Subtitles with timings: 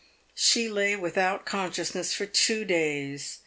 [0.33, 3.37] She lay without consciousness for two days.